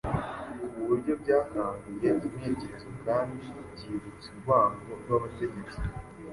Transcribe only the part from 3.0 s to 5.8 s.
kandi bibyutsa urwango rw’abategetsi.